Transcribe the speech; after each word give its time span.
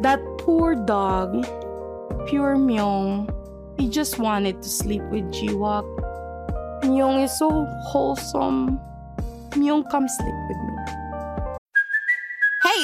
That 0.00 0.20
poor 0.38 0.74
dog, 0.74 1.44
pure 2.26 2.56
Myung, 2.56 3.28
he 3.78 3.90
just 3.90 4.18
wanted 4.18 4.62
to 4.62 4.68
sleep 4.68 5.02
with 5.10 5.24
Jiwook. 5.30 5.84
Myung 6.82 7.22
is 7.24 7.38
so 7.38 7.66
wholesome. 7.84 8.80
Myung, 9.50 9.84
come 9.90 10.08
sleep 10.08 10.34
with 10.48 10.56
me. 10.56 10.69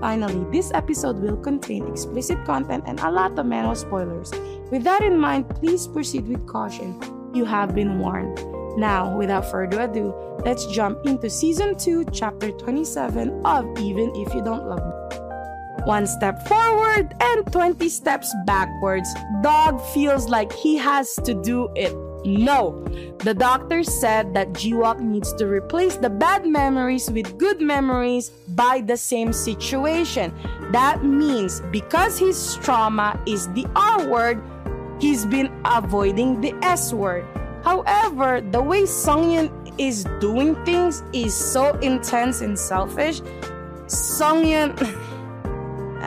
Finally, 0.00 0.46
this 0.50 0.72
episode 0.72 1.20
will 1.20 1.36
contain 1.36 1.86
explicit 1.86 2.42
content 2.46 2.84
and 2.86 2.98
a 3.00 3.10
lot 3.10 3.38
of 3.38 3.44
manhwa 3.44 3.76
spoilers. 3.76 4.32
With 4.70 4.82
that 4.84 5.02
in 5.02 5.18
mind, 5.18 5.48
please 5.50 5.86
proceed 5.86 6.26
with 6.26 6.46
caution. 6.46 6.98
You 7.34 7.44
have 7.44 7.74
been 7.74 7.98
warned. 7.98 8.40
Now, 8.78 9.14
without 9.16 9.50
further 9.50 9.82
ado, 9.82 10.14
let's 10.44 10.64
jump 10.66 11.04
into 11.04 11.28
season 11.28 11.76
2, 11.76 12.06
chapter 12.12 12.50
27 12.50 13.44
of 13.44 13.66
Even 13.78 14.10
If 14.14 14.32
You 14.32 14.42
Don't 14.42 14.66
Love 14.66 14.80
Me. 14.80 15.16
One 15.84 16.06
step 16.06 16.46
forward 16.46 17.14
and 17.20 17.52
20 17.52 17.88
steps 17.88 18.34
backwards. 18.46 19.08
Dog 19.42 19.80
feels 19.92 20.28
like 20.28 20.52
he 20.52 20.76
has 20.76 21.14
to 21.24 21.34
do 21.34 21.68
it. 21.74 21.92
No. 22.24 22.84
The 23.18 23.34
doctor 23.34 23.82
said 23.82 24.34
that 24.34 24.52
Jiwook 24.52 25.00
needs 25.00 25.32
to 25.34 25.46
replace 25.46 25.96
the 25.96 26.10
bad 26.10 26.46
memories 26.46 27.10
with 27.10 27.38
good 27.38 27.60
memories 27.60 28.30
by 28.48 28.80
the 28.80 28.96
same 28.96 29.32
situation. 29.32 30.32
That 30.72 31.04
means 31.04 31.60
because 31.72 32.18
his 32.18 32.56
trauma 32.56 33.20
is 33.26 33.48
the 33.52 33.66
R 33.74 34.06
word, 34.06 34.42
he's 35.00 35.24
been 35.26 35.50
avoiding 35.64 36.40
the 36.40 36.54
S 36.62 36.92
word. 36.92 37.24
However, 37.64 38.40
the 38.40 38.62
way 38.62 38.82
Songyun 38.82 39.50
is 39.78 40.04
doing 40.20 40.56
things 40.64 41.02
is 41.12 41.34
so 41.34 41.76
intense 41.78 42.40
and 42.40 42.58
selfish. 42.58 43.20
Songyun 43.86 44.76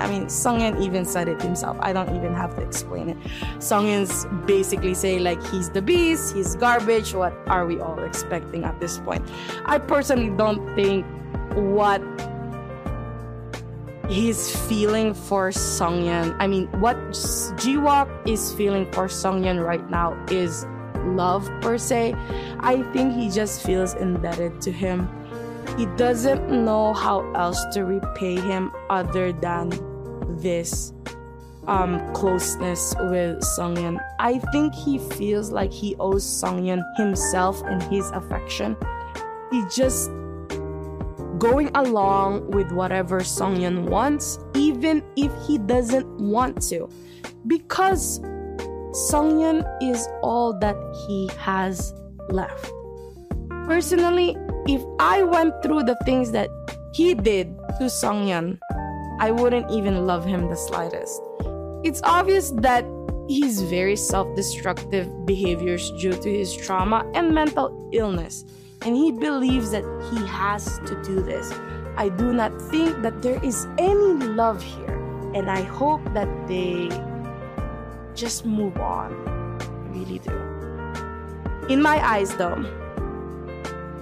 I 0.04 0.08
mean, 0.10 0.26
Songyun 0.26 0.82
even 0.82 1.06
said 1.06 1.30
it 1.30 1.42
himself. 1.42 1.78
I 1.80 1.94
don't 1.94 2.14
even 2.14 2.34
have 2.34 2.56
to 2.58 2.62
explain 2.62 3.08
it. 3.08 3.18
Songyun's 3.60 4.26
basically 4.46 4.94
saying 4.94 5.24
like 5.24 5.42
he's 5.48 5.70
the 5.70 5.82
beast, 5.82 6.36
he's 6.36 6.56
garbage. 6.58 7.14
What 7.14 7.34
are 7.48 7.66
we 7.66 7.80
all 7.80 8.04
expecting 8.04 8.66
at 8.66 8.82
this 8.82 9.00
point? 9.00 9.24
I 9.66 9.78
personally 9.78 10.30
don't 10.36 10.76
think 10.76 11.06
what 11.56 12.02
he's 14.10 14.54
feeling 14.68 15.14
for 15.14 15.52
Songyun. 15.52 16.36
I 16.38 16.48
mean, 16.48 16.68
what 16.82 16.98
Jiwook 17.56 18.10
is 18.28 18.54
feeling 18.54 18.92
for 18.92 19.08
Songyun 19.08 19.66
right 19.66 19.90
now 19.90 20.22
is 20.30 20.66
love 21.06 21.50
per 21.62 21.78
se. 21.78 22.14
I 22.60 22.84
think 22.92 23.14
he 23.14 23.30
just 23.30 23.64
feels 23.64 23.94
indebted 23.94 24.60
to 24.64 24.72
him. 24.72 25.08
He 25.78 25.86
doesn't 25.96 26.52
know 26.52 26.92
how 26.92 27.32
else 27.36 27.64
to 27.74 27.86
repay 27.86 28.36
him 28.36 28.72
other 28.90 29.32
than 29.32 29.72
this 30.44 30.94
um, 31.68 32.14
closeness 32.14 32.94
with 33.00 33.40
Songyun. 33.58 33.98
I 34.20 34.40
think 34.52 34.76
he 34.76 35.00
feels 35.00 35.52
like 35.52 35.72
he 35.72 35.96
owes 36.00 36.24
Songyun 36.24 36.84
himself 36.98 37.62
and 37.64 37.82
his 37.84 38.10
affection. 38.12 38.76
He 39.50 39.64
just 39.74 40.12
going 41.38 41.72
along 41.76 42.52
with 42.52 42.72
whatever 42.72 43.22
Songyun 43.22 43.90
wants, 43.90 44.40
even 44.56 45.04
if 45.16 45.32
he 45.48 45.58
doesn't 45.58 46.08
want 46.20 46.62
to, 46.70 46.90
because 47.48 48.20
Songyun 49.10 49.66
is 49.82 50.08
all 50.22 50.58
that 50.60 50.76
he 51.08 51.30
has 51.40 51.94
left. 52.30 52.72
Personally, 53.66 54.38
if 54.68 54.82
I 55.00 55.24
went 55.24 55.54
through 55.64 55.84
the 55.84 55.98
things 56.06 56.32
that 56.32 56.50
he 56.94 57.14
did 57.14 57.48
to 57.80 57.86
Songyun, 57.86 58.60
I 59.20 59.32
wouldn't 59.32 59.72
even 59.72 60.06
love 60.06 60.26
him 60.26 60.50
the 60.50 60.56
slightest. 60.56 61.22
It's 61.84 62.02
obvious 62.04 62.52
that 62.58 62.86
he's 63.28 63.62
very 63.62 63.96
self-destructive 63.96 65.26
behaviors 65.26 65.92
due 65.92 66.14
to 66.14 66.30
his 66.30 66.56
trauma 66.56 67.10
and 67.14 67.34
mental 67.34 67.90
illness, 67.94 68.46
and 68.82 68.96
he 68.96 69.12
believes 69.12 69.72
that 69.72 69.84
he 70.12 70.26
has 70.28 70.80
to 70.80 71.02
do 71.04 71.22
this. 71.22 71.54
I 71.96 72.10
do 72.10 72.34
not 72.34 72.60
think 72.62 73.02
that 73.02 73.22
there 73.22 73.44
is 73.44 73.68
any 73.78 74.26
love 74.26 74.62
here, 74.62 74.98
and 75.36 75.50
I 75.50 75.62
hope 75.62 76.04
that 76.14 76.28
they 76.48 76.90
just 78.16 78.46
move 78.46 78.78
on. 78.78 79.14
I 79.62 79.98
really 79.98 80.20
do. 80.20 80.32
In 81.70 81.82
my 81.82 82.04
eyes, 82.06 82.36
though, 82.36 82.56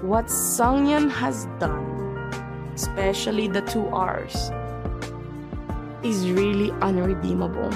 what 0.02 0.26
Songyun 0.26 1.12
has 1.12 1.46
done, 1.60 2.32
especially 2.74 3.48
the 3.48 3.62
two 3.62 3.88
R's, 3.90 4.52
is 6.04 6.30
really 6.32 6.72
unredeemable. 6.82 7.72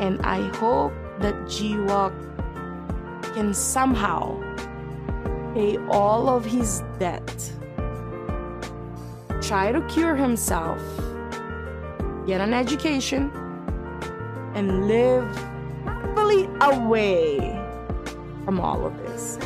And 0.00 0.20
I 0.22 0.48
hope 0.56 0.92
that 1.20 1.34
Jiwook 1.46 2.14
can 3.34 3.52
somehow 3.54 4.40
pay 5.54 5.78
all 5.88 6.28
of 6.28 6.44
his 6.44 6.82
debt, 6.98 7.52
try 9.40 9.72
to 9.72 9.80
cure 9.88 10.14
himself, 10.14 10.80
get 12.26 12.40
an 12.40 12.52
education, 12.54 13.30
and 14.54 14.86
live 14.86 15.26
happily 15.84 16.48
away 16.60 17.38
from 18.44 18.60
all 18.60 18.84
of 18.84 18.96
this. 18.98 19.38